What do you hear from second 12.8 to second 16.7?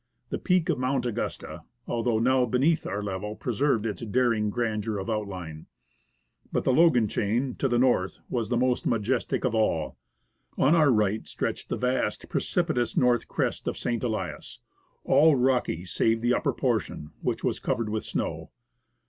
north crest of St. Elias, all rocky save the upper